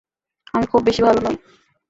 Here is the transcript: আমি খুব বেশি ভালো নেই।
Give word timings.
আমি 0.53 0.65
খুব 0.65 0.81
বেশি 0.87 1.01
ভালো 1.03 1.19
নেই। 1.21 1.35